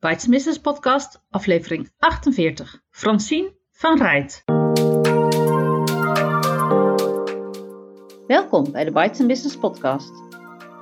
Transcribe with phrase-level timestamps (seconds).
[0.00, 2.82] Bites Business Podcast, aflevering 48.
[2.90, 4.44] Francine van Rijt.
[8.26, 10.12] Welkom bij de Bites Business Podcast.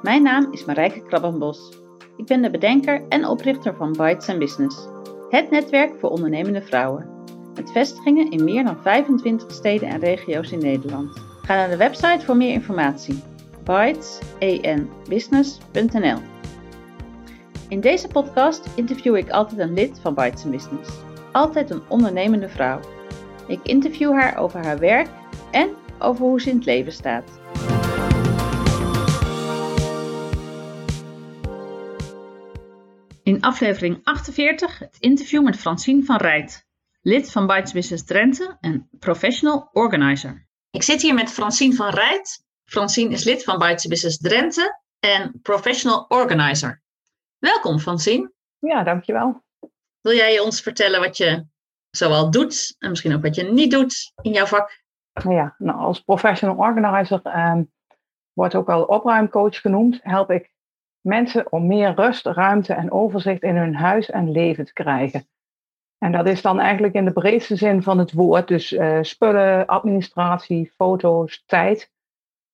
[0.03, 1.73] Mijn naam is Marijke Krabbenbos.
[2.17, 4.87] Ik ben de bedenker en oprichter van Bites Business,
[5.29, 7.25] het netwerk voor ondernemende vrouwen.
[7.55, 11.19] Met vestigingen in meer dan 25 steden en regio's in Nederland.
[11.43, 13.23] Ga naar de website voor meer informatie.
[13.65, 16.36] bitesen.business.nl
[17.69, 20.91] In deze podcast interview ik altijd een lid van Bites Business.
[21.33, 22.81] Altijd een ondernemende vrouw.
[23.49, 25.09] Ik interview haar over haar werk
[25.51, 27.41] en over hoe ze in het leven staat.
[33.23, 36.67] In aflevering 48 het interview met Francine van Rijt,
[37.01, 40.49] lid van Bites Business Drenthe en professional organizer.
[40.71, 42.45] Ik zit hier met Francine van Rijt.
[42.65, 46.85] Francine is lid van Bites Business Drenthe en professional organizer.
[47.39, 48.33] Welkom Francine.
[48.59, 49.45] Ja, dankjewel.
[50.01, 51.47] Wil jij ons vertellen wat je
[51.91, 54.83] zoal doet en misschien ook wat je niet doet in jouw vak?
[55.29, 57.59] Ja, nou, als professional organizer eh,
[58.33, 59.99] wordt ook wel opruimcoach genoemd.
[60.03, 60.55] Help ik
[61.01, 65.29] mensen om meer rust, ruimte en overzicht in hun huis en leven te krijgen.
[65.99, 68.49] En dat is dan eigenlijk in de breedste zin van het woord.
[68.49, 71.93] Dus uh, spullen, administratie, foto's, tijd.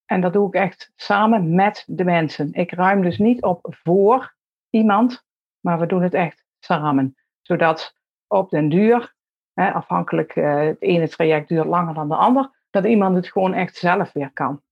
[0.04, 2.52] En dat doe ik echt samen met de mensen.
[2.52, 4.34] Ik ruim dus niet op voor
[4.72, 5.24] iemand,
[5.60, 7.16] maar we doen het echt samen.
[7.40, 7.94] Zodat
[8.26, 9.14] op den duur,
[9.52, 13.54] hè, afhankelijk, uh, het ene traject duurt langer dan de ander, dat iemand het gewoon
[13.54, 14.62] echt zelf weer kan.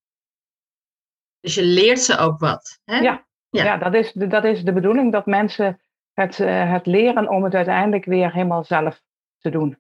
[1.40, 2.80] Dus je leert ze ook wat.
[2.84, 2.98] Hè?
[2.98, 3.64] Ja, ja.
[3.64, 5.80] ja, dat, is de, dat is de bedoeling, dat mensen
[6.12, 9.02] het, uh, het leren om het uiteindelijk weer helemaal zelf
[9.38, 9.78] te doen.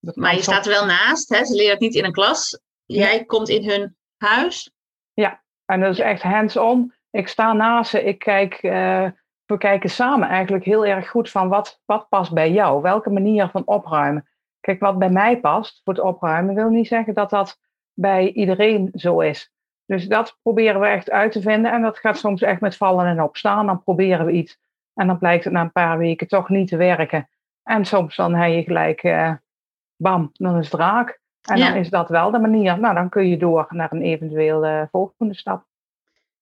[0.00, 1.44] Dat maar je staat er wel naast, hè?
[1.44, 2.60] ze leren het niet in een klas.
[2.84, 3.24] Jij ja.
[3.24, 4.72] komt in hun huis.
[5.12, 6.94] Ja, en dat is echt hands-on.
[7.10, 9.10] Ik sta naast ze, ik kijk, uh,
[9.46, 13.48] we kijken samen eigenlijk heel erg goed van wat, wat past bij jou, welke manier
[13.48, 14.28] van opruimen.
[14.60, 17.60] Kijk, wat bij mij past voor het opruimen wil niet zeggen dat dat
[17.92, 19.52] bij iedereen zo is.
[19.86, 21.72] Dus dat proberen we echt uit te vinden.
[21.72, 23.66] En dat gaat soms echt met vallen en opstaan.
[23.66, 24.58] Dan proberen we iets.
[24.94, 27.28] En dan blijkt het na een paar weken toch niet te werken.
[27.62, 29.32] En soms dan heb je gelijk, uh,
[29.96, 31.20] bam, dan is het raak.
[31.42, 31.68] En ja.
[31.68, 32.78] dan is dat wel de manier.
[32.78, 35.64] Nou, dan kun je door naar een eventueel uh, volgende stap.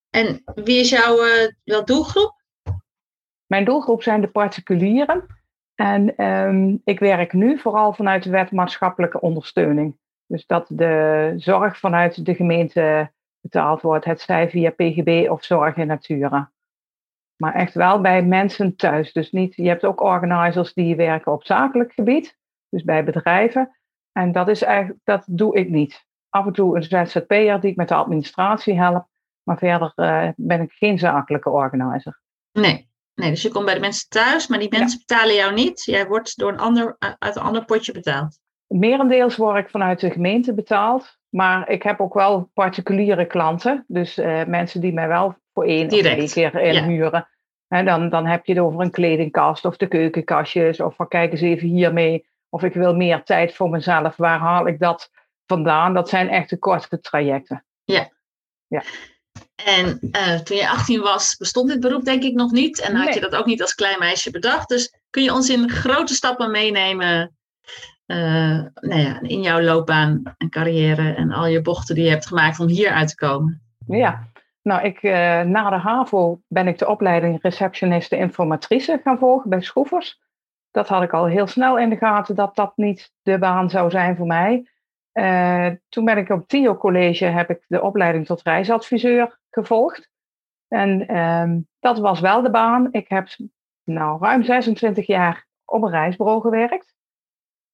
[0.09, 1.17] En wie is jouw
[1.63, 2.42] uh, doelgroep?
[3.53, 5.25] Mijn doelgroep zijn de particulieren.
[5.75, 9.97] En um, ik werk nu vooral vanuit de wet maatschappelijke ondersteuning.
[10.27, 14.05] Dus dat de zorg vanuit de gemeente betaald wordt.
[14.05, 16.51] Het zij via PGB of Zorg in Natura.
[17.35, 19.11] Maar echt wel bij mensen thuis.
[19.11, 22.37] Dus niet, je hebt ook organizers die werken op zakelijk gebied.
[22.69, 23.77] Dus bij bedrijven.
[24.11, 26.05] En dat, is eigenlijk, dat doe ik niet.
[26.29, 29.07] Af en toe een ZZP'er die ik met de administratie help.
[29.43, 32.21] Maar verder uh, ben ik geen zakelijke organizer.
[32.51, 32.91] Nee.
[33.15, 35.05] Nee, dus je komt bij de mensen thuis, maar die mensen ja.
[35.05, 35.83] betalen jou niet.
[35.83, 38.39] Jij wordt door een ander, uit een ander potje betaald.
[38.67, 41.17] Merendeels word ik vanuit de gemeente betaald.
[41.29, 43.83] Maar ik heb ook wel particuliere klanten.
[43.87, 46.21] Dus uh, mensen die mij wel voor één Direct.
[46.21, 47.11] of twee keer inhuren.
[47.11, 47.29] Ja.
[47.67, 50.79] En dan, dan heb je het over een kledingkast of de keukenkastjes.
[50.79, 52.25] Of van kijk eens even hiermee.
[52.49, 54.15] Of ik wil meer tijd voor mezelf.
[54.15, 55.11] Waar haal ik dat
[55.45, 55.93] vandaan?
[55.93, 57.65] Dat zijn echt de korte trajecten.
[57.83, 58.09] Ja.
[58.67, 58.81] ja.
[59.65, 62.79] En uh, toen je 18 was, bestond dit beroep denk ik nog niet.
[62.79, 63.13] En had nee.
[63.13, 64.69] je dat ook niet als klein meisje bedacht.
[64.69, 67.35] Dus kun je ons in grote stappen meenemen
[68.07, 72.27] uh, nou ja, in jouw loopbaan en carrière en al je bochten die je hebt
[72.27, 73.61] gemaakt om hier uit te komen?
[73.87, 74.27] Ja,
[74.61, 79.61] nou, ik, uh, na de HAVO ben ik de opleiding receptioniste informatrice gaan volgen bij
[79.61, 80.21] Schroevers.
[80.71, 83.89] Dat had ik al heel snel in de gaten dat dat niet de baan zou
[83.89, 84.69] zijn voor mij.
[85.13, 90.09] Uh, toen ben ik op TIO College, heb ik de opleiding tot reisadviseur gevolgd.
[90.67, 92.87] En um, dat was wel de baan.
[92.91, 93.27] Ik heb
[93.83, 96.93] nou ruim 26 jaar op een reisbureau gewerkt.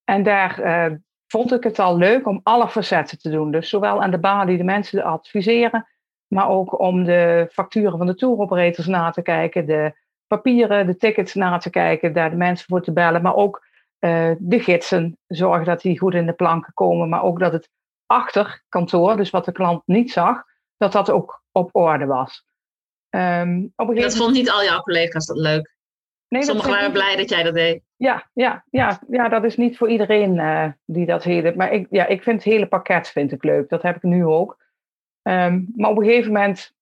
[0.04, 3.52] En daar uh, vond ik het al leuk om alle facetten te doen.
[3.52, 5.88] Dus zowel aan de balie de mensen adviseren,
[6.28, 9.94] maar ook om de facturen van de touroperators na te kijken, de
[10.28, 13.68] papieren, de tickets na te kijken, daar de mensen voor te bellen, maar ook
[14.00, 17.70] uh, de gidsen, zorgen dat die goed in de planken komen, maar ook dat het
[18.06, 20.44] achter kantoor, dus wat de klant niet zag,
[20.78, 22.46] dat dat ook op orde was.
[23.10, 24.10] Um, op een gegeven...
[24.10, 25.78] Dat vond niet al jouw collega's dat leuk?
[26.28, 27.84] Nee, Sommigen waren blij dat jij dat deed.
[27.96, 31.56] Ja, ja, ja, ja dat is niet voor iedereen uh, die dat hele.
[31.56, 33.70] Maar ik, ja, ik vind het hele pakket vind ik leuk.
[33.70, 34.58] Dat heb ik nu ook.
[35.22, 36.74] Um, maar op een gegeven moment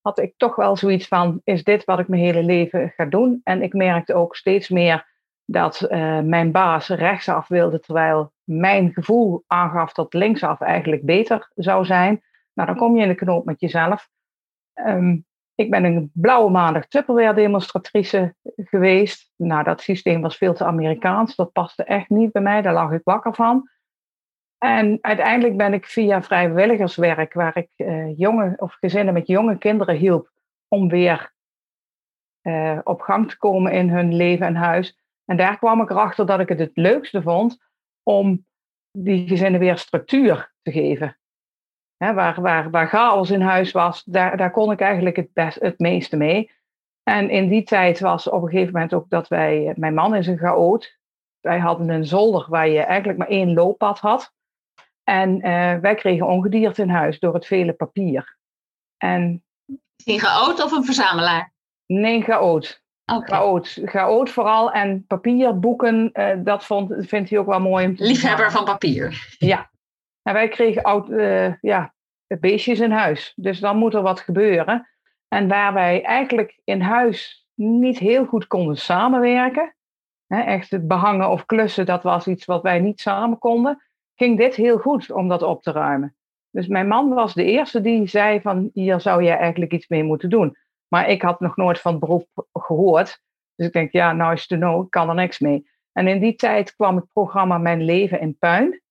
[0.00, 3.40] had ik toch wel zoiets van: is dit wat ik mijn hele leven ga doen?
[3.44, 5.11] En ik merkte ook steeds meer
[5.44, 11.84] dat uh, mijn baas rechtsaf wilde, terwijl mijn gevoel aangaf dat linksaf eigenlijk beter zou
[11.84, 12.22] zijn.
[12.52, 14.08] Nou, dan kom je in de knoop met jezelf.
[14.74, 15.24] Um,
[15.54, 19.32] Ik ben een blauwe maandag Tupperware demonstratrice geweest.
[19.36, 21.36] Nou, dat systeem was veel te Amerikaans.
[21.36, 22.62] Dat paste echt niet bij mij.
[22.62, 23.70] Daar lag ik wakker van.
[24.58, 29.96] En uiteindelijk ben ik via vrijwilligerswerk, waar ik uh, jonge of gezinnen met jonge kinderen
[29.96, 30.30] hielp
[30.68, 31.32] om weer
[32.42, 35.01] uh, op gang te komen in hun leven en huis.
[35.24, 37.58] En daar kwam ik erachter dat ik het het leukste vond
[38.02, 38.46] om
[38.90, 41.18] die gezinnen weer structuur te geven.
[41.96, 45.78] waar, waar, waar chaos in huis was, daar, daar kon ik eigenlijk het, best, het
[45.78, 46.50] meeste mee.
[47.02, 50.26] En in die tijd was op een gegeven moment ook dat wij, mijn man is
[50.26, 50.98] een chaot.
[51.40, 54.32] Wij hadden een zolder waar je eigenlijk maar één looppad had.
[55.04, 58.36] En uh, wij kregen ongedierte in huis door het vele papier.
[58.96, 59.44] En,
[60.04, 61.52] een chaot of een verzamelaar?
[61.86, 62.81] Nee, een chaot.
[63.04, 63.38] Okay.
[63.38, 63.78] Chaot.
[63.84, 64.72] Chaot vooral.
[64.72, 67.86] En papierboeken, uh, dat vond, vindt hij ook wel mooi.
[67.86, 69.34] Om te Liefhebber van papier.
[69.38, 69.70] Ja.
[70.22, 71.94] En wij kregen oud, uh, ja,
[72.26, 73.32] beestjes in huis.
[73.36, 74.88] Dus dan moet er wat gebeuren.
[75.28, 79.74] En waar wij eigenlijk in huis niet heel goed konden samenwerken.
[80.26, 83.82] Hè, echt het behangen of klussen, dat was iets wat wij niet samen konden
[84.22, 86.14] ging dit heel goed om dat op te ruimen.
[86.50, 90.02] Dus mijn man was de eerste die zei van hier zou je eigenlijk iets mee
[90.02, 90.56] moeten doen.
[90.92, 93.22] Maar ik had nog nooit van het beroep gehoord.
[93.54, 95.70] Dus ik denk, ja, nou is het know, ik kan er niks mee.
[95.92, 98.82] En in die tijd kwam het programma Mijn Leven in Puin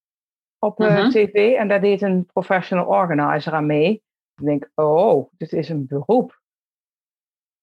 [0.58, 1.10] op uh, uh-huh.
[1.10, 1.54] tv.
[1.54, 3.92] En daar deed een professional organizer aan mee.
[4.36, 6.40] Ik denk, oh, dit is een beroep.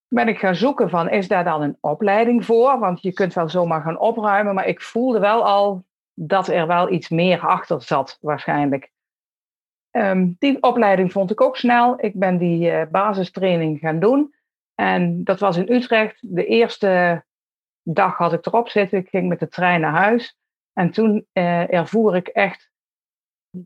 [0.08, 2.78] Ben ik gaan zoeken van, is daar dan een opleiding voor?
[2.78, 4.54] Want je kunt wel zomaar gaan opruimen.
[4.54, 5.84] Maar ik voelde wel al
[6.14, 8.90] dat er wel iets meer achter zat, waarschijnlijk.
[9.90, 12.04] Um, die opleiding vond ik ook snel.
[12.04, 14.34] Ik ben die uh, basistraining gaan doen.
[14.74, 16.18] En dat was in Utrecht.
[16.20, 17.24] De eerste
[17.82, 18.98] dag had ik erop zitten.
[18.98, 20.38] Ik ging met de trein naar huis.
[20.72, 22.70] En toen uh, ervoer ik echt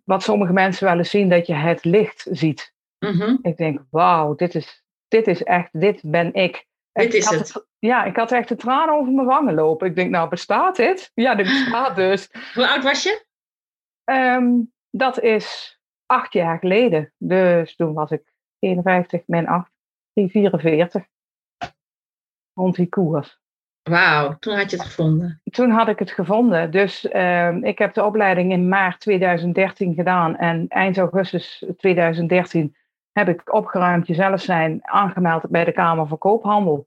[0.04, 2.74] wat sommige mensen wel eens zien, dat je het licht ziet.
[2.98, 3.38] Mm-hmm.
[3.42, 6.66] Ik denk, wauw, dit is, dit is echt, dit ben ik.
[6.92, 7.66] Dit is het.
[7.78, 9.86] ja, ik had echt de tranen over mijn wangen lopen.
[9.86, 11.10] Ik denk, nou, bestaat dit?
[11.14, 12.28] Ja, dit bestaat dus.
[12.54, 13.24] Hoe oud was je?
[14.04, 17.12] Um, dat is acht jaar geleden.
[17.18, 19.70] Dus toen was ik 51, min 8,
[20.14, 21.06] 44.
[22.54, 23.42] Rond die koers.
[23.90, 25.40] Wauw, toen had je het gevonden.
[25.44, 26.70] Toen had ik het gevonden.
[26.70, 30.36] Dus um, ik heb de opleiding in maart 2013 gedaan.
[30.36, 32.76] En eind augustus 2013
[33.12, 36.86] heb ik opgeruimd jezelf zijn aangemeld bij de Kamer van Koophandel.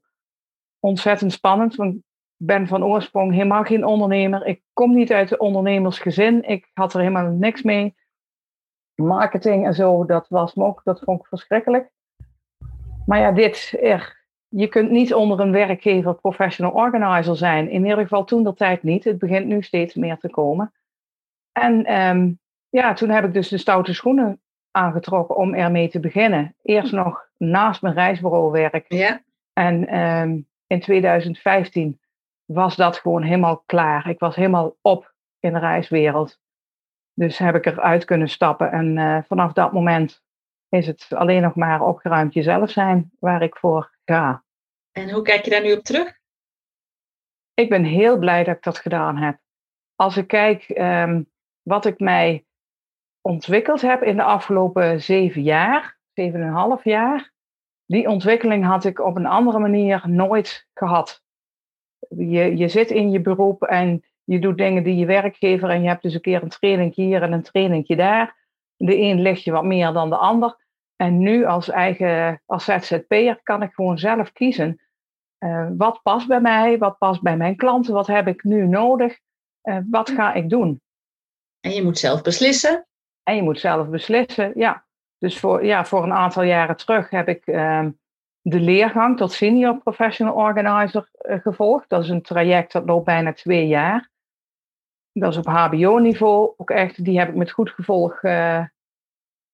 [0.80, 2.00] Ontzettend spannend, want ik
[2.36, 4.46] ben van oorsprong helemaal geen ondernemer.
[4.46, 6.42] Ik kom niet uit de ondernemersgezin.
[6.42, 7.94] Ik had er helemaal niks mee.
[9.02, 11.90] Marketing en zo, dat was me ook, dat vond ik verschrikkelijk.
[13.06, 17.70] Maar ja, dit, er, je kunt niet onder een werkgever professional organizer zijn.
[17.70, 19.04] In ieder geval toen de tijd niet.
[19.04, 20.72] Het begint nu steeds meer te komen.
[21.52, 24.40] En um, ja, toen heb ik dus de stoute schoenen
[24.70, 26.54] aangetrokken om ermee te beginnen.
[26.62, 28.84] Eerst nog naast mijn reisbureauwerk.
[28.88, 29.22] Ja.
[29.52, 32.00] En um, in 2015
[32.44, 34.08] was dat gewoon helemaal klaar.
[34.08, 36.38] Ik was helemaal op in de reiswereld.
[37.18, 38.70] Dus heb ik eruit kunnen stappen.
[38.70, 40.22] En uh, vanaf dat moment
[40.68, 44.44] is het alleen nog maar opgeruimd jezelf zijn waar ik voor ga.
[44.92, 46.18] En hoe kijk je daar nu op terug?
[47.54, 49.38] Ik ben heel blij dat ik dat gedaan heb.
[49.94, 51.30] Als ik kijk um,
[51.62, 52.46] wat ik mij
[53.20, 57.32] ontwikkeld heb in de afgelopen zeven jaar, zeven en een half jaar,
[57.86, 61.22] die ontwikkeling had ik op een andere manier nooit gehad.
[62.08, 65.88] Je, je zit in je beroep en je doet dingen die je werkgever en je
[65.88, 68.36] hebt dus een keer een training hier en een training daar.
[68.76, 70.56] De een ligt je wat meer dan de ander.
[70.96, 74.80] En nu als eigen als ZZP'er kan ik gewoon zelf kiezen.
[75.44, 76.78] Uh, wat past bij mij?
[76.78, 77.94] Wat past bij mijn klanten?
[77.94, 79.18] Wat heb ik nu nodig?
[79.62, 80.80] Uh, wat ga ik doen?
[81.60, 82.86] En je moet zelf beslissen.
[83.22, 84.84] En je moet zelf beslissen, ja.
[85.18, 87.86] Dus voor, ja, voor een aantal jaren terug heb ik uh,
[88.40, 91.88] de leergang tot senior professional organizer uh, gevolgd.
[91.88, 94.10] Dat is een traject dat loopt bijna twee jaar.
[95.12, 97.04] Dat is op HBO-niveau ook echt.
[97.04, 98.64] Die heb ik met goed gevolg uh,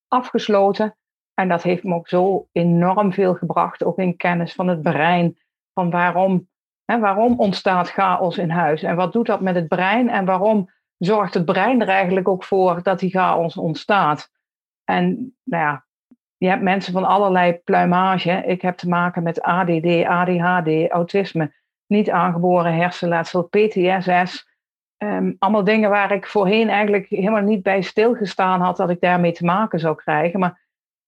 [0.09, 0.97] afgesloten.
[1.35, 5.39] En dat heeft me ook zo enorm veel gebracht, ook in kennis van het brein.
[5.73, 6.49] Van waarom,
[6.85, 8.83] hè, waarom ontstaat chaos in huis?
[8.83, 10.09] En wat doet dat met het brein?
[10.09, 14.31] En waarom zorgt het brein er eigenlijk ook voor dat die chaos ontstaat.
[14.85, 15.85] En nou ja,
[16.37, 18.43] je hebt mensen van allerlei pluimage.
[18.47, 21.55] Ik heb te maken met ADD, ADHD, autisme,
[21.87, 24.53] niet aangeboren hersenletsel, PTSS.
[25.05, 29.33] Um, allemaal dingen waar ik voorheen eigenlijk helemaal niet bij stilgestaan had dat ik daarmee
[29.33, 30.41] te maken zou krijgen.
[30.41, 30.61] Maar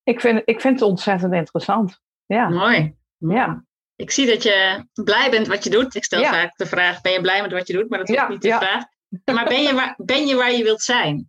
[0.02, 2.00] ik vind, ik vind het ontzettend interessant.
[2.26, 2.48] Ja.
[2.48, 2.96] Mooi.
[3.18, 3.64] Ja.
[3.96, 5.94] Ik zie dat je blij bent wat je doet.
[5.94, 6.32] Ik stel ja.
[6.32, 7.88] vaak de vraag: ben je blij met wat je doet?
[7.88, 8.58] Maar dat is ja, niet de ja.
[8.58, 8.84] vraag.
[9.24, 11.28] Maar ben je, waar, ben je waar je wilt zijn?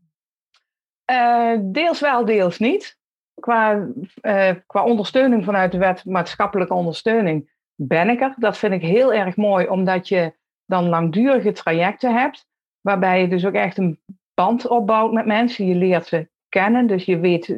[1.11, 2.97] Uh, deels wel, deels niet.
[3.39, 3.87] qua,
[4.21, 8.33] uh, qua ondersteuning vanuit de wet maatschappelijke ondersteuning ben ik er.
[8.37, 10.33] Dat vind ik heel erg mooi, omdat je
[10.65, 12.46] dan langdurige trajecten hebt,
[12.87, 13.99] waarbij je dus ook echt een
[14.33, 15.65] band opbouwt met mensen.
[15.65, 17.57] Je leert ze kennen, dus je weet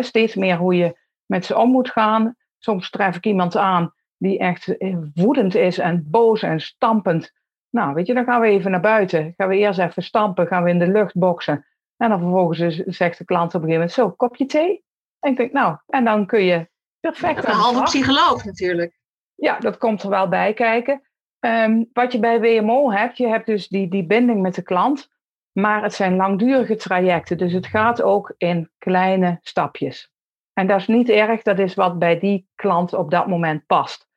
[0.00, 2.36] steeds meer hoe je met ze om moet gaan.
[2.58, 7.32] Soms tref ik iemand aan die echt eh, woedend is en boos en stampend.
[7.70, 9.34] Nou, weet je, dan gaan we even naar buiten.
[9.36, 11.66] Gaan we eerst even stampen, gaan we in de lucht boksen.
[11.96, 14.84] En dan vervolgens zegt de klant op een gegeven moment, zo, kopje thee?
[15.18, 16.68] En ik denk, nou, en dan kun je
[17.00, 17.44] perfect...
[17.44, 18.98] Een halve psycholoog natuurlijk.
[19.34, 21.09] Ja, dat komt er wel bij kijken.
[21.40, 25.08] Ehm, wat je bij WMO hebt, je hebt dus die, die binding met de klant,
[25.52, 27.38] maar het zijn langdurige trajecten.
[27.38, 30.12] Dus het gaat ook in kleine stapjes.
[30.52, 34.08] En dat is niet erg, dat is wat bij die klant op dat moment past.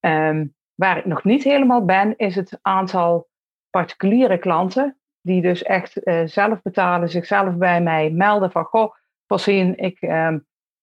[0.00, 3.28] Ehm, waar ik nog niet helemaal ben, is het aantal
[3.70, 8.94] particuliere klanten, die dus echt uh, zelf betalen, zichzelf bij mij melden van, goh,
[9.26, 10.38] voorzien, ik, ehm,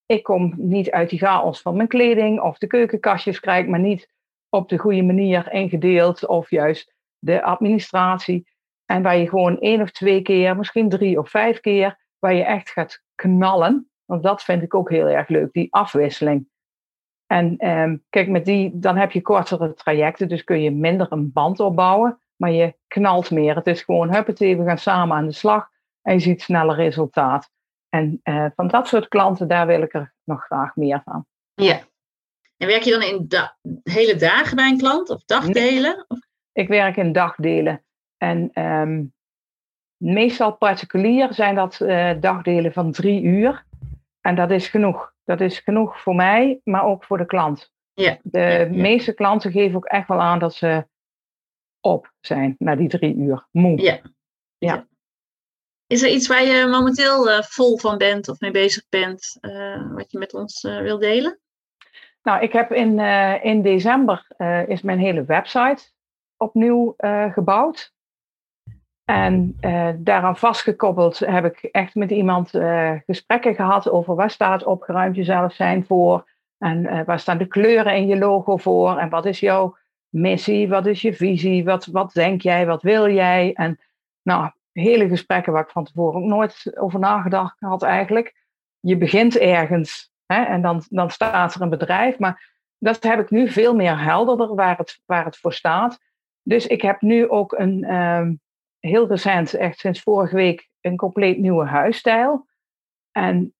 [0.06, 3.80] ik kom niet uit die chaos van mijn kleding, of de keukenkastjes krijg ik maar
[3.80, 4.10] niet
[4.54, 8.50] op de goede manier ingedeeld, of juist de administratie.
[8.84, 12.44] En waar je gewoon één of twee keer, misschien drie of vijf keer, waar je
[12.44, 13.90] echt gaat knallen.
[14.04, 16.48] Want dat vind ik ook heel erg leuk, die afwisseling.
[17.26, 21.32] En ehm, kijk, met die, dan heb je kortere trajecten, dus kun je minder een
[21.32, 23.54] band opbouwen, maar je knalt meer.
[23.54, 25.68] Het is gewoon, huppatee, we gaan samen aan de slag
[26.02, 27.50] en je ziet sneller resultaat.
[27.88, 31.26] En uh, van dat soort klanten, daar wil ik er nog graag meer van.
[31.54, 31.80] Ja.
[32.62, 36.06] En werk je dan in da hele dagen bij een klant of dagdelen?
[36.52, 37.84] Ik werk in dagdelen.
[38.16, 39.14] En um,
[39.96, 43.64] meestal particulier zijn dat uh, dagdelen van drie uur.
[44.20, 45.14] En dat is genoeg.
[45.24, 47.72] Dat is genoeg voor mij, maar ook voor de klant.
[47.92, 48.18] Ja.
[48.22, 50.86] De meeste klanten geven ook echt wel aan dat ze
[51.80, 53.46] op zijn na die drie uur.
[53.50, 53.80] Moe.
[53.80, 54.00] Ja.
[54.58, 54.86] ja.
[55.86, 59.94] Is er iets waar je momenteel uh, vol van bent of mee bezig bent, uh,
[59.94, 61.41] wat je met ons uh, wil delen?
[62.22, 62.98] Nou, ik heb in,
[63.42, 64.26] in december
[64.66, 65.90] is mijn hele website
[66.36, 66.94] opnieuw
[67.30, 67.92] gebouwd.
[69.04, 69.56] En
[69.98, 72.50] daaraan vastgekoppeld heb ik echt met iemand
[73.06, 76.30] gesprekken gehad over waar staat opgeruimd jezelf zijn voor.
[76.58, 78.98] En waar staan de kleuren in je logo voor.
[78.98, 79.76] En wat is jouw
[80.08, 83.52] missie, wat is je visie, wat, wat denk jij, wat wil jij.
[83.52, 83.80] En
[84.22, 88.34] nou, hele gesprekken waar ik van tevoren ook nooit over nagedacht had eigenlijk.
[88.80, 92.18] Je begint ergens hè, en dan, dan staat er een bedrijf.
[92.18, 95.98] Maar dat heb ik nu veel meer helderder waar het, waar het voor staat.
[96.42, 98.34] Dus ik heb nu ook een, ehm,
[98.78, 102.46] heel recent, echt sinds vorige week, een compleet nieuwe huisstijl.
[103.10, 103.54] En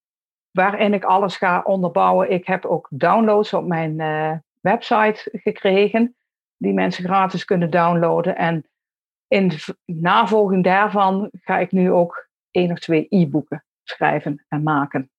[0.50, 2.30] waarin ik alles ga onderbouwen.
[2.30, 6.16] Ik heb ook downloads op mijn uh, website gekregen,
[6.56, 8.36] die mensen gratis kunnen downloaden.
[8.36, 8.66] En
[9.28, 9.52] in
[9.84, 15.10] navolging daarvan ga ik nu ook één of twee e-boeken schrijven en maken.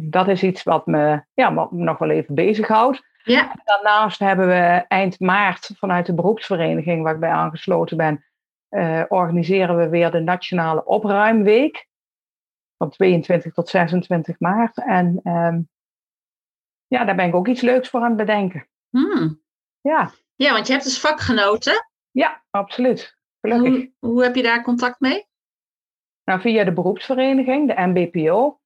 [0.00, 3.02] Dat is iets wat me, ja, wat me nog wel even bezighoudt.
[3.24, 3.52] Ja.
[3.64, 8.24] Daarnaast hebben we eind maart vanuit de beroepsvereniging waar ik bij aangesloten ben,
[8.70, 11.88] uh, organiseren we weer de Nationale Opruimweek.
[12.76, 14.76] Van 22 tot 26 maart.
[14.76, 15.68] En um,
[16.86, 18.68] ja, daar ben ik ook iets leuks voor aan het bedenken.
[18.88, 19.42] Hmm.
[19.80, 20.10] Ja.
[20.34, 21.86] ja, want je hebt dus vakgenoten.
[22.10, 23.16] Ja, absoluut.
[23.40, 23.72] Gelukkig.
[23.72, 25.26] Hoe, hoe heb je daar contact mee?
[26.24, 28.60] Nou, via de beroepsvereniging, de MBPO.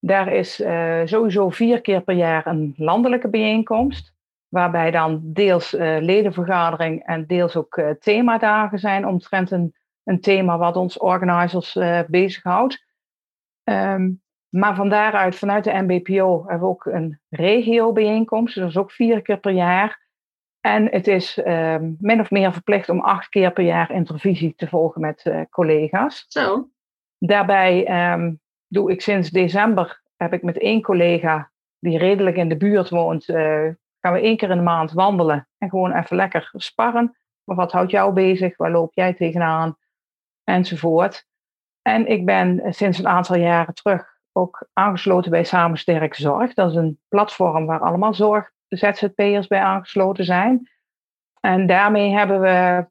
[0.00, 4.16] Daar is uh, sowieso vier keer per jaar een landelijke bijeenkomst
[4.48, 9.74] waarbij dan deels uh, ledenvergadering en deels ook uh, themadagen zijn omtrent een,
[10.04, 11.78] een thema wat ons organizers
[12.08, 12.86] bezighoudt.
[13.64, 18.54] Um, maar van daaruit, vanuit de MBPO, hebben we ook een regio-bijeenkomst.
[18.54, 20.06] Dat is ook vier keer per jaar.
[20.60, 24.68] En het is um, min of meer verplicht om acht keer per jaar intervisie te
[24.68, 26.24] volgen met collega's.
[26.28, 26.68] Zo.
[27.18, 32.56] Daarbij um, doe ik sinds december, heb ik met één collega die redelijk in de
[32.56, 33.24] buurt woont,
[34.00, 37.16] gaan we één keer in de maand wandelen en gewoon even lekker sparren.
[37.44, 38.56] Maar wat houdt jou bezig?
[38.56, 39.76] Waar loop jij tegenaan?
[40.44, 41.26] Enzovoort.
[41.82, 46.54] En ik ben sinds een aantal jaren terug ook aangesloten bij Samen Sterke Zorg.
[46.54, 50.70] Dat is een platform waar allemaal zorg ZZP'ers bij aangesloten zijn.
[51.40, 52.86] En daarmee hebben we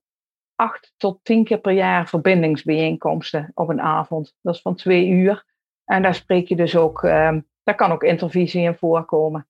[0.56, 4.36] acht tot tien keer per jaar verbindingsbijeenkomsten op een avond.
[4.42, 5.46] Dat is van twee uur.
[5.88, 9.48] En daar spreek je dus ook, um, daar kan ook intervisie in voorkomen.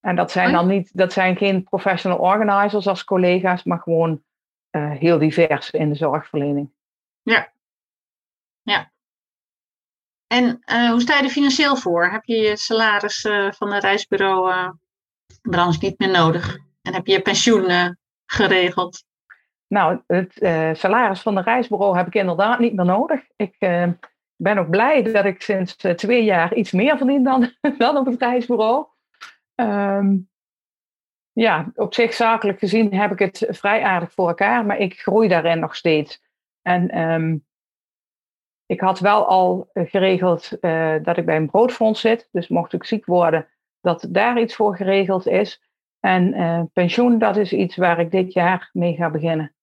[0.00, 4.22] En dat zijn dan niet, dat zijn geen professional organizers als collega's, maar gewoon
[4.70, 6.72] uh, heel divers in de zorgverlening.
[7.22, 7.52] Ja.
[8.62, 8.90] Ja.
[10.26, 12.10] En uh, hoe sta je er financieel voor?
[12.10, 14.74] Heb je je salaris uh, van de reisbureau
[15.42, 16.58] branche niet meer nodig?
[16.82, 17.96] En heb je je pensioen
[18.26, 19.04] geregeld?
[19.66, 20.32] Nou, het
[20.78, 23.20] salaris van de reisbureau heb ik inderdaad niet meer nodig.
[23.36, 23.56] Ik,
[24.38, 28.20] ben ook blij dat ik sinds twee jaar iets meer verdien dan, dan op het
[28.20, 28.86] reisbureau.
[29.54, 30.16] Ehm,
[31.32, 35.28] ja, op zich zakelijk gezien heb ik het vrij aardig voor elkaar, maar ik groei
[35.28, 36.22] daarin nog steeds.
[36.62, 37.36] En ehm,
[38.66, 42.28] ik had wel al geregeld uh, dat ik bij een broodfonds zit.
[42.32, 43.46] Dus mocht ik ziek worden,
[43.80, 45.62] dat daar iets voor geregeld is.
[46.00, 49.54] En uh, pensioen, dat is iets waar ik dit jaar mee ga beginnen.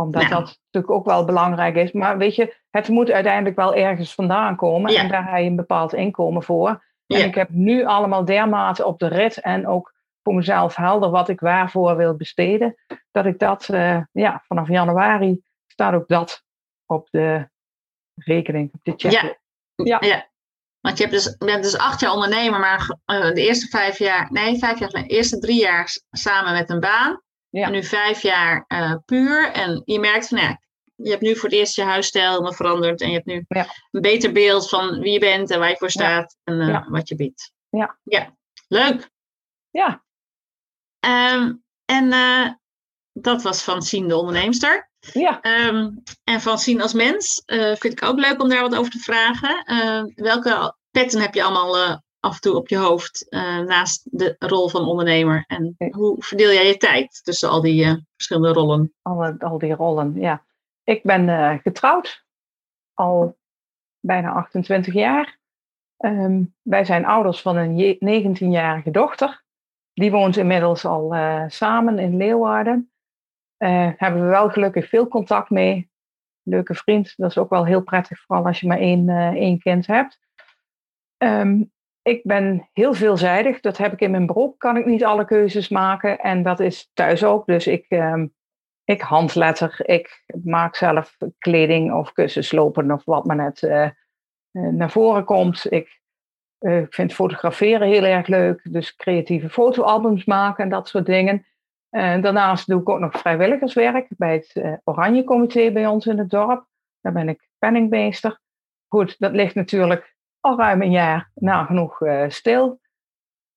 [0.00, 1.92] Omdat dat natuurlijk ook wel belangrijk is.
[1.92, 4.94] Maar weet je, het moet uiteindelijk wel ergens vandaan komen.
[4.94, 6.84] En daar heb je een bepaald inkomen voor.
[7.06, 11.28] En ik heb nu allemaal dermate op de rit en ook voor mezelf helder wat
[11.28, 12.74] ik waarvoor wil besteden.
[13.10, 16.44] Dat ik dat, uh, ja, vanaf januari staat ook dat
[16.86, 17.48] op de
[18.14, 19.12] rekening, op de check.
[19.12, 19.34] Ja.
[19.74, 19.98] ja.
[20.00, 20.28] ja.
[20.80, 24.32] Want je hebt dus, bent dus acht jaar ondernemer, maar uh, de eerste vijf jaar,
[24.32, 27.22] nee, vijf jaar, de eerste drie jaar samen met een baan.
[27.56, 27.66] Ja.
[27.66, 29.52] En nu vijf jaar uh, puur.
[29.52, 30.60] En je merkt van, ja,
[30.94, 33.00] je hebt nu voor het eerst je huisstijl helemaal veranderd.
[33.00, 33.66] En je hebt nu ja.
[33.90, 37.08] een beter beeld van wie je bent en waar je voor staat en uh, wat
[37.08, 37.52] je biedt.
[37.68, 37.98] Ja.
[38.02, 38.36] Ja,
[38.68, 39.10] leuk.
[39.70, 40.04] Ja.
[41.34, 42.10] Um, en
[43.12, 44.90] dat was van Sien de onderneemster.
[45.12, 45.66] Ja.
[45.68, 48.90] Um, en van zien als mens uh, vind ik ook leuk om daar wat over
[48.90, 49.64] te vragen.
[49.72, 53.26] Uh, welke petten heb je allemaal af en toe op je hoofd
[53.66, 55.44] naast de rol van ondernemer?
[55.46, 58.94] En hoe verdeel jij je tijd tussen al die verschillende rollen?
[59.02, 60.44] Al, al die rollen, ja.
[60.84, 62.24] Ik ben getrouwd
[62.94, 63.38] al
[64.00, 65.38] bijna 28 jaar.
[65.98, 67.98] Um, wij zijn ouders van een
[68.36, 69.44] 19-jarige dochter.
[69.92, 71.14] Die woont inmiddels al
[71.48, 72.90] samen in Leeuwarden.
[73.96, 75.90] Hebben we wel gelukkig veel contact mee.
[76.42, 79.86] Leuke vriend, dat is ook wel heel prettig, vooral als je maar één, één kind
[79.86, 80.20] hebt.
[81.18, 81.72] Um,
[82.06, 85.68] ik ben heel veelzijdig, dat heb ik in mijn beroep, kan ik niet alle keuzes
[85.68, 86.18] maken.
[86.18, 88.34] En dat is thuis ook, dus ik, um,
[88.84, 93.88] ik handletter, ik maak zelf kleding of kussenslopen of wat maar net uh,
[94.52, 95.72] naar voren komt.
[95.72, 96.00] Ik
[96.88, 101.46] vind fotograferen heel erg leuk, dus creatieve fotoalbums maken en dat soort dingen.
[101.90, 106.30] En daarnaast doe ik ook nog vrijwilligerswerk bij het Oranje Comité bij ons in het
[106.30, 106.66] dorp.
[107.00, 108.40] Daar ben ik penningmeester.
[108.88, 110.15] Goed, dat ligt natuurlijk
[110.46, 112.80] al ruim een jaar nagenoeg uh, stil.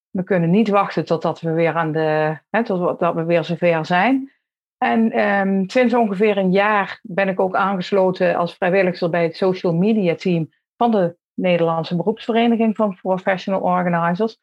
[0.09, 4.31] We kunnen niet wachten totdat we weer aan de, hè, totdat we weer zover zijn.
[4.77, 9.73] En um, sinds ongeveer een jaar ben ik ook aangesloten als vrijwilliger bij het social
[9.73, 14.39] media team van de Nederlandse beroepsvereniging van Professional Organizers.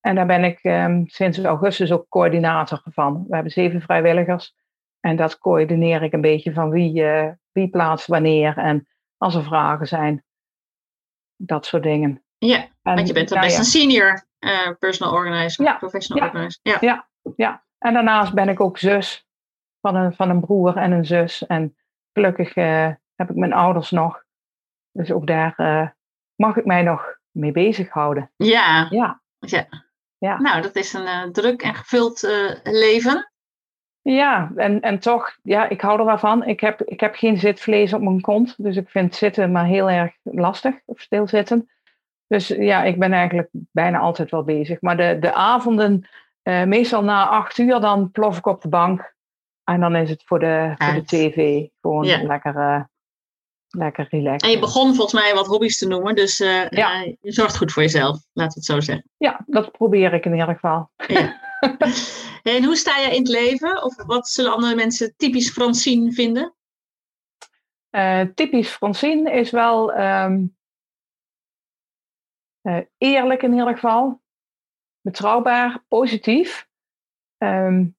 [0.00, 3.24] En daar ben ik um, sinds augustus ook coördinator van.
[3.28, 4.54] We hebben zeven vrijwilligers.
[5.00, 8.56] En dat coördineer ik een beetje van wie, uh, wie plaatst wanneer.
[8.56, 10.24] En als er vragen zijn.
[11.42, 12.22] Dat soort dingen.
[12.38, 15.64] Ja, en, want je bent dan nou, best een senior uh, personal organizer.
[15.64, 16.60] Ja, professional ja, organizer.
[16.62, 16.78] Ja.
[16.80, 17.08] ja.
[17.36, 19.26] Ja, en daarnaast ben ik ook zus
[19.80, 21.46] van een, van een broer en een zus.
[21.46, 21.76] En
[22.12, 24.24] gelukkig uh, heb ik mijn ouders nog.
[24.92, 25.54] Dus ook daar
[26.34, 28.30] mag ik mij nog mee bezighouden.
[28.36, 28.86] Ja.
[28.90, 29.22] Ja.
[29.38, 29.66] ja.
[30.18, 30.40] Ja.
[30.40, 32.20] Nou, dat is een druk en gevuld
[32.62, 33.32] leven.
[34.02, 36.44] Ja, en, en toch, ja, ik hou er wel van.
[36.44, 39.90] Ik heb, ik heb geen zitvlees op mijn kont, dus ik vind zitten maar heel
[39.90, 41.70] erg lastig, of stilzitten.
[42.26, 44.80] Dus ja, ik ben eigenlijk bijna altijd wel bezig.
[44.80, 46.08] Maar de, de avonden,
[46.42, 49.14] uh, meestal na acht uur, dan plof ik op de bank.
[49.64, 52.22] En dan is het voor de, voor de tv gewoon ja.
[52.22, 52.88] lekker
[53.70, 54.42] lekker relaxed.
[54.42, 57.04] En je begon volgens mij wat hobby's te noemen, dus uh, ja.
[57.04, 59.10] uh, je zorgt goed voor jezelf, laten we het zo zeggen.
[59.16, 60.90] Ja, dat probeer ik in ieder geval.
[61.06, 61.40] Ja.
[62.54, 63.82] en hoe sta je in het leven?
[63.82, 66.54] Of wat zullen andere mensen typisch Francine vinden?
[67.90, 70.56] Uh, typisch Francine is wel um,
[72.98, 74.22] eerlijk in ieder geval,
[75.00, 76.68] betrouwbaar, positief.
[77.38, 77.96] Um,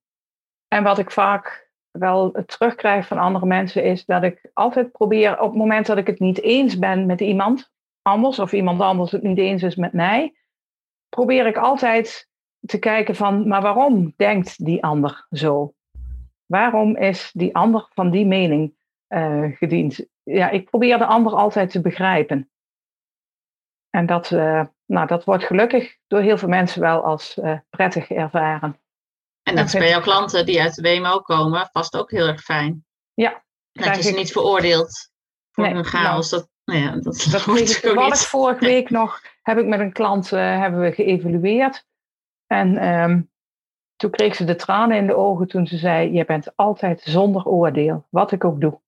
[0.67, 5.49] en wat ik vaak wel terugkrijg van andere mensen is dat ik altijd probeer op
[5.49, 7.71] het moment dat ik het niet eens ben met iemand
[8.01, 10.35] anders of iemand anders het niet eens is met mij,
[11.09, 12.29] probeer ik altijd
[12.65, 15.73] te kijken van, maar waarom denkt die ander zo?
[16.45, 18.73] Waarom is die ander van die mening
[19.09, 20.05] uh, gediend?
[20.23, 22.51] Ja, ik probeer de ander altijd te begrijpen.
[23.89, 28.09] En dat, uh, nou, dat wordt gelukkig door heel veel mensen wel als uh, prettig
[28.09, 28.79] ervaren.
[29.43, 32.41] En dat is bij jouw klanten die uit de WMO komen vast ook heel erg
[32.41, 32.85] fijn.
[33.13, 33.43] Ja.
[33.71, 35.11] Dat je ze niet veroordeelt
[35.51, 36.31] voor nee, hun chaos.
[36.31, 38.17] Nou, dat, nou ja, dat, dat ik.
[38.17, 41.85] Vorige week nog heb ik met een klant uh, hebben we geëvalueerd.
[42.51, 43.31] En um,
[43.95, 47.45] toen kreeg ze de tranen in de ogen toen ze zei: Je bent altijd zonder
[47.45, 48.81] oordeel, wat ik ook doe.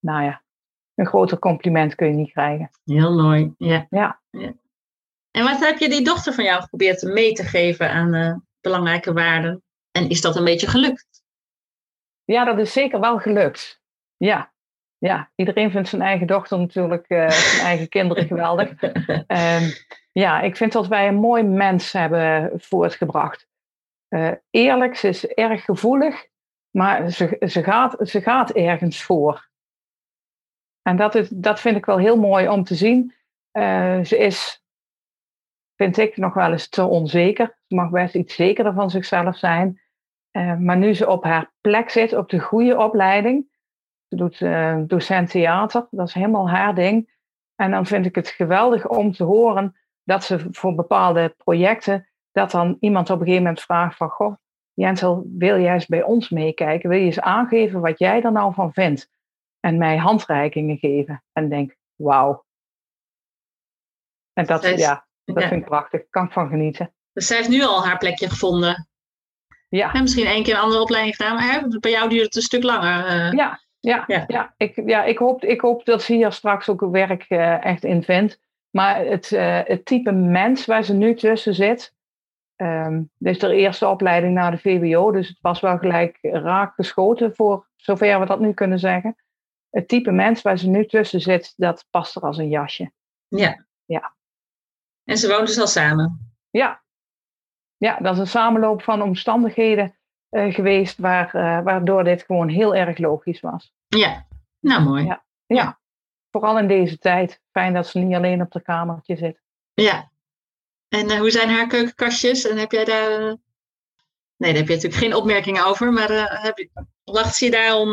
[0.00, 0.42] Nou ja,
[0.94, 2.70] een groter compliment kun je niet krijgen.
[2.84, 3.86] Heel mooi, ja.
[3.90, 4.20] ja.
[4.30, 4.52] ja.
[5.30, 9.12] En wat heb je die dochter van jou geprobeerd mee te geven aan, uh, belangrijke
[9.12, 9.62] waarden.
[9.90, 11.24] En is dat een beetje gelukt?
[12.24, 13.80] Ja, dat is zeker wel gelukt.
[14.16, 14.52] Ja.
[14.98, 18.82] ja, iedereen vindt zijn eigen dochter natuurlijk, uh, zijn eigen kinderen geweldig.
[18.82, 19.72] Um,
[20.18, 23.48] ja, ik vind dat wij een mooi mens hebben voortgebracht.
[24.08, 26.26] Uh, eerlijk, ze is erg gevoelig,
[26.70, 29.48] maar ze, ze, gaat, ze gaat ergens voor.
[30.82, 33.14] En dat, is, dat vind ik wel heel mooi om te zien.
[33.52, 34.64] Uh, ze is,
[35.74, 37.58] vind ik, nog wel eens te onzeker.
[37.66, 39.80] Ze mag best iets zekerder van zichzelf zijn.
[40.32, 43.48] Uh, maar nu ze op haar plek zit, op de goede opleiding.
[44.08, 44.38] Ze doet
[44.88, 47.14] docent theater, dat is helemaal haar ding.
[47.54, 49.76] En dan vind ik het geweldig om te horen
[50.06, 54.34] dat ze voor bepaalde projecten, dat dan iemand op een gegeven moment vraagt van, goh,
[54.72, 56.88] Jensel, wil jij eens bij ons meekijken?
[56.88, 59.10] Wil je eens aangeven wat jij er nou van vindt?
[59.60, 61.24] En mij handreikingen geven.
[61.32, 62.44] En denk, wauw.
[64.32, 66.02] En dat, ja, dat vind ik prachtig.
[66.10, 66.94] Kan ik van genieten.
[67.12, 68.88] Dus zij heeft nu al haar plekje gevonden.
[69.68, 69.92] Ja.
[69.92, 72.42] En misschien één keer een andere opleiding gedaan, maar hè, bij jou duurt het een
[72.42, 73.06] stuk langer.
[73.06, 74.24] Uh, ja, ja, ja.
[74.26, 74.54] ja.
[74.56, 78.02] Ik, ja ik, hoop, ik hoop dat ze hier straks ook werk uh, echt in
[78.02, 78.40] vindt.
[78.76, 81.94] Maar het, uh, het type mens waar ze nu tussen zit.
[82.56, 86.74] Um, dit is de eerste opleiding naar de VWO, dus het was wel gelijk raak
[86.74, 89.16] geschoten voor zover we dat nu kunnen zeggen.
[89.70, 92.92] Het type mens waar ze nu tussen zit, dat past er als een jasje.
[93.28, 93.64] Ja.
[93.84, 94.14] ja.
[95.04, 96.34] En ze wonen dus al samen?
[96.50, 96.82] Ja.
[97.76, 99.96] Ja, dat is een samenloop van omstandigheden
[100.30, 103.74] uh, geweest waar, uh, waardoor dit gewoon heel erg logisch was.
[103.86, 104.26] Ja,
[104.60, 105.04] nou mooi.
[105.04, 105.24] Ja.
[105.46, 105.78] ja
[106.38, 107.40] vooral in deze tijd.
[107.50, 109.40] Fijn dat ze niet alleen op de kamertje zit.
[109.74, 110.10] Ja.
[110.88, 112.48] En uh, hoe zijn haar keukenkastjes?
[112.48, 113.10] En heb jij daar.
[113.10, 113.34] Uh...
[114.36, 116.70] Nee, daar heb je natuurlijk geen opmerkingen over, maar uh, heb je,
[117.04, 117.90] lacht ze je daar om.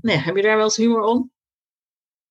[0.00, 1.32] nee, heb je daar wel eens humor om?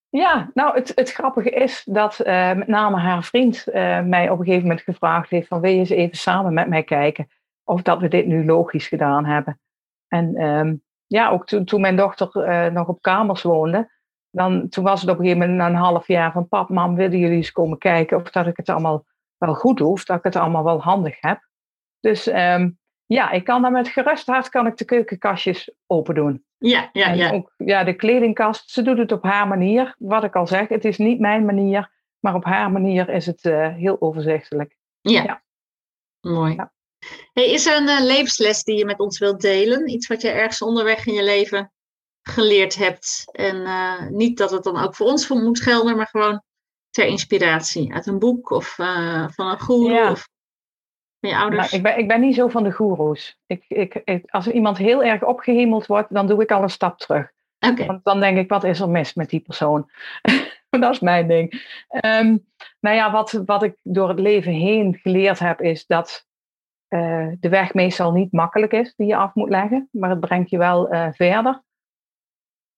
[0.10, 2.18] Ja, nou, het, het grappige is dat
[2.56, 3.66] met name haar vriend
[4.06, 6.84] mij op een gegeven moment gevraagd heeft: van wil je eens even samen met mij
[6.84, 7.28] kijken
[7.64, 9.60] of dat we dit nu logisch gedaan hebben?
[10.08, 13.93] En um, ja, ook toen, toen mijn dochter nog op kamers woonde,
[14.34, 16.96] dan, toen was het op een gegeven moment na een half jaar van pap, mam,
[16.96, 19.06] willen jullie eens komen kijken of dat ik het allemaal
[19.38, 21.48] wel goed doe, of dat ik het allemaal wel handig heb.
[22.00, 26.46] Dus um, ja, ik kan dan met gerust hart kan ik de keukenkastjes open doen.
[26.58, 27.32] Ja, ja, en ja.
[27.32, 29.96] Ook, ja, de kledingkast, ze doet het op haar manier.
[29.98, 33.44] Wat ik al zeg, het is niet mijn manier, maar op haar manier is het
[33.44, 34.78] uh, heel overzichtelijk.
[35.02, 35.44] Ja, ja.
[36.22, 36.56] mooi.
[36.56, 36.74] Ja.
[37.34, 39.90] Hey, is er een uh, levensles die je met ons wilt delen?
[39.90, 41.73] Iets wat je ergens onderweg in je leven
[42.24, 43.24] geleerd hebt.
[43.32, 46.42] En uh, niet dat het dan ook voor ons moet gelden, maar gewoon
[46.90, 47.94] ter inspiratie.
[47.94, 50.12] Uit een boek of uh, van een goeroe ja.
[50.12, 50.28] of
[51.20, 51.72] van je ouders.
[51.72, 53.40] Nou, ik, ben, ik ben niet zo van de goeroes.
[53.46, 56.98] Ik, ik, ik, als iemand heel erg opgehemeld wordt, dan doe ik al een stap
[56.98, 57.32] terug.
[57.60, 57.86] Okay.
[57.86, 59.90] Want dan denk ik, wat is er mis met die persoon?
[60.70, 61.52] dat is mijn ding.
[62.06, 62.46] Um,
[62.80, 66.28] nou ja, wat, wat ik door het leven heen geleerd heb, is dat
[66.90, 70.50] uh, de weg meestal niet makkelijk is die je af moet leggen, maar het brengt
[70.50, 71.64] je wel uh, verder.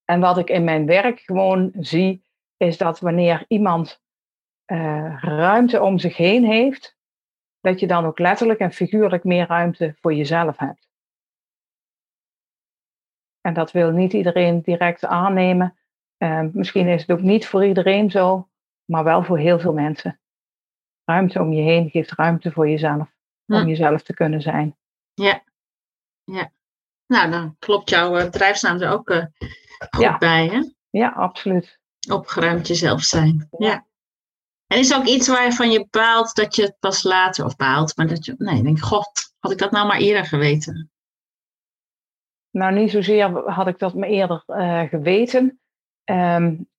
[0.06, 2.26] En wat ik in mijn werk gewoon zie,
[2.58, 4.02] is dat wanneer iemand
[4.72, 6.98] uh, ruimte om zich heen heeft,
[7.62, 10.88] dat je dan ook letterlijk en figuurlijk meer ruimte voor jezelf hebt.
[13.42, 15.78] En dat wil niet iedereen direct aannemen.
[16.18, 18.50] Uh, misschien is het ook niet voor iedereen zo,
[18.86, 20.20] maar wel voor heel veel mensen.
[21.04, 23.16] Ruimte om je heen geeft ruimte voor jezelf,
[23.46, 23.68] om hm.
[23.68, 24.78] jezelf te kunnen zijn.
[25.14, 25.44] Ja,
[26.24, 26.52] ja.
[27.08, 29.26] Nou, dan klopt jouw uh, bedrijfsnaam er ook uh,
[29.90, 30.18] goed ja.
[30.18, 30.62] bij, hè?
[30.90, 31.80] Ja, absoluut.
[32.10, 33.48] Opgeruimd jezelf zijn.
[33.58, 33.86] Ja.
[34.68, 38.08] En is ook iets waarvan je baalt dat je het pas later, of baalt, maar
[38.08, 40.92] dat je, nee, denk god, had ik dat nou maar eerder geweten?
[42.52, 45.60] Nou, niet zozeer had ik dat me eerder uh, geweten.
[46.04, 46.70] Um,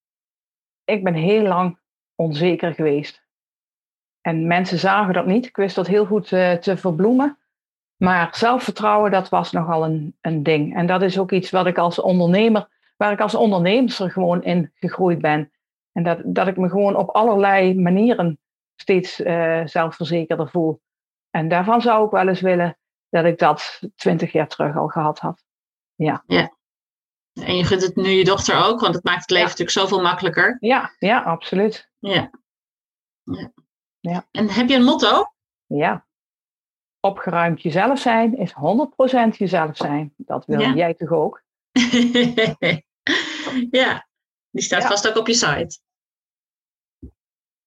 [0.84, 1.78] ik ben heel lang
[2.14, 3.24] onzeker geweest.
[4.20, 5.46] En mensen zagen dat niet.
[5.46, 7.38] Ik wist dat heel goed uh, te verbloemen.
[7.96, 10.76] Maar zelfvertrouwen, dat was nogal een, een ding.
[10.76, 14.72] En dat is ook iets wat ik als ondernemer, waar ik als ondernemer gewoon in
[14.74, 15.52] gegroeid ben.
[15.92, 18.38] En dat, dat ik me gewoon op allerlei manieren
[18.76, 20.80] steeds uh, zelfverzekerder voel.
[21.30, 22.78] En daarvan zou ik wel eens willen
[23.08, 25.44] dat ik dat twintig jaar terug al gehad had.
[25.94, 26.22] Ja.
[26.26, 26.54] ja.
[27.32, 29.52] En je gunt het nu je dochter ook, want het maakt het leven ja.
[29.52, 30.56] natuurlijk zoveel makkelijker.
[30.60, 31.90] Ja, ja, absoluut.
[31.98, 32.30] Ja.
[33.22, 33.52] ja.
[34.00, 34.26] ja.
[34.30, 35.24] En heb je een motto?
[35.66, 36.06] Ja
[37.06, 38.54] opgeruimd jezelf zijn is
[39.34, 40.14] 100% jezelf zijn.
[40.16, 41.42] Dat wil jij toch ook?
[43.70, 44.08] ja,
[44.50, 44.88] die staat ja.
[44.88, 45.78] vast ook op je site.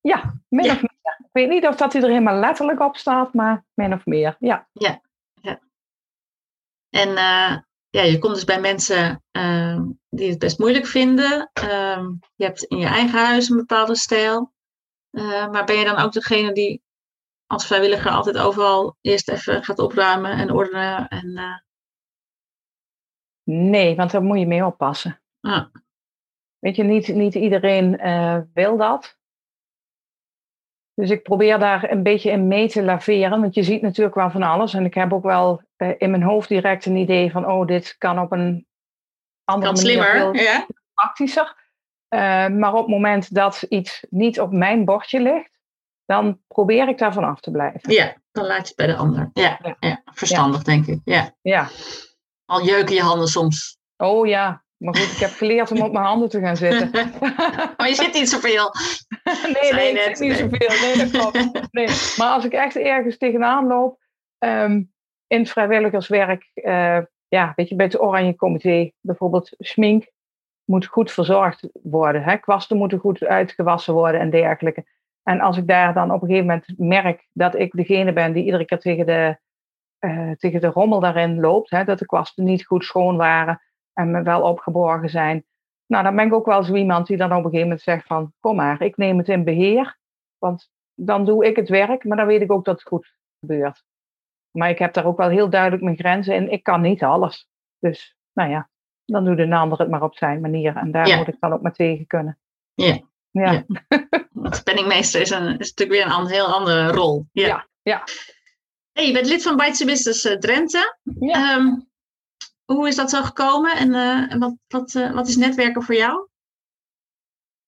[0.02, 0.74] Ja, min ja.
[0.74, 0.98] of meer.
[1.20, 4.36] Ik weet niet of dat hij er helemaal letterlijk op staat, maar min of meer,
[4.40, 4.70] ja.
[4.74, 5.02] Ja,
[5.42, 5.60] ja.
[6.90, 7.58] En uh,
[7.90, 11.52] ja, je komt dus bij mensen uh, die het best moeilijk vinden.
[11.64, 14.54] Uh, je hebt in je eigen huis een bepaalde stijl.
[15.10, 16.84] Eh, maar ben je dan ook degene die
[17.48, 21.08] als vrijwilliger altijd overal eerst even gaat opruimen en ordenen?
[21.08, 21.58] En, uh...
[23.44, 25.22] Nee, want daar moet je mee oppassen.
[25.42, 25.66] Ah.
[26.60, 28.00] weet je, niet, niet iedereen
[28.54, 29.18] wil dat.
[30.94, 34.32] Dus ik probeer daar een beetje in mee te laveren, want je ziet natuurlijk wel
[34.32, 34.74] van alles.
[34.74, 35.62] En ik heb ook wel
[35.98, 38.68] in mijn hoofd direct een idee van, oh, dit kan op een
[39.44, 40.66] andere kan manier slimmer, ja?
[40.94, 41.56] praktischer.
[42.50, 45.60] maar op het moment dat iets niet op mijn bordje ligt,
[46.06, 47.94] dan probeer ik daarvan af te blijven.
[47.94, 49.30] Ja, dan laat je het bij de ander.
[49.34, 50.02] Ja, ja.
[50.06, 51.00] verstandig denk ik.
[51.04, 51.36] Ja.
[51.42, 51.68] ja.
[52.46, 53.78] Al jeuken je handen soms.
[53.98, 56.92] Oh ja, maar goed, ik heb geleerd om op mijn handen te gaan zitten.
[57.78, 58.74] maar je zit niet zoveel.
[59.62, 60.80] nee, nee, ik zit niet zoveel.
[60.82, 61.72] Nee, dat klopt.
[61.72, 61.88] Nee.
[62.18, 64.00] Maar als ik echt ergens tegenaan loop,
[64.40, 64.92] um,
[65.28, 70.12] in vrijwilligerswerk, uh, ja, weet je, bij het Oranje Comité, bijvoorbeeld schmink,
[70.66, 72.24] moet goed verzorgd worden.
[72.24, 72.38] Hè?
[72.38, 74.86] Kwasten moeten goed uitgewassen worden en dergelijke.
[75.24, 78.44] En als ik daar dan op een gegeven moment merk dat ik degene ben die
[78.44, 79.38] iedere keer tegen de,
[80.00, 83.62] uh, tegen de rommel daarin loopt, hè, dat de kwasten niet goed schoon waren
[84.00, 85.46] en wel opgeborgen zijn,
[85.86, 88.06] nou dan ben ik ook wel zo iemand die dan op een gegeven moment zegt
[88.06, 89.98] van kom maar, ik neem het in beheer,
[90.38, 93.84] want dan doe ik het werk, maar dan weet ik ook dat het goed gebeurt.
[94.52, 96.52] Maar ik heb daar ook wel heel duidelijk mijn grenzen in.
[96.52, 97.48] Ik kan niet alles.
[97.80, 98.70] Dus nou ja,
[99.06, 100.76] dan doet een ander het maar op zijn manier.
[100.76, 102.38] En daar moet ik dan ook maar tegen kunnen.
[102.74, 103.00] Ja.
[103.32, 103.66] Ja.
[104.32, 107.26] Want penningmeester is, een, is natuurlijk weer een heel andere rol.
[107.32, 107.68] Ja.
[107.82, 108.04] ja,
[108.92, 110.98] Hey, je bent lid van Bijtse Business uh, Drenthe.
[111.20, 111.56] Ja.
[111.56, 111.89] Um,
[112.76, 116.28] hoe is dat zo gekomen en uh, wat, wat, uh, wat is netwerken voor jou?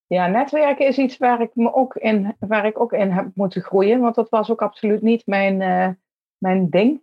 [0.07, 3.61] Ja, netwerken is iets waar ik, me ook in, waar ik ook in heb moeten
[3.61, 3.99] groeien.
[3.99, 5.57] Want dat was ook absoluut niet mijn,
[6.37, 7.01] mijn ding.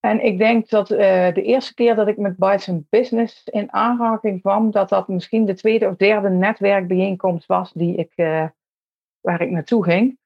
[0.00, 4.70] En ik denk dat de eerste keer dat ik met Bites Business in aanraking kwam,
[4.70, 8.12] dat dat misschien de tweede of derde netwerkbijeenkomst was die ik,
[9.20, 10.18] waar ik naartoe ging.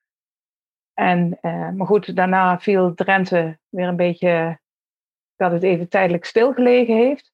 [0.93, 1.39] En,
[1.77, 4.59] maar goed, daarna viel Drenthe weer een beetje
[5.37, 7.33] dat het even tijdelijk stilgelegen heeft.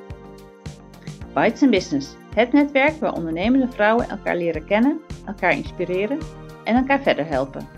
[1.35, 6.19] Bites Business, het netwerk waar ondernemende vrouwen elkaar leren kennen, elkaar inspireren
[6.65, 7.69] en elkaar verder helpen.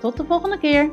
[0.00, 0.90] Tot de volgende keer!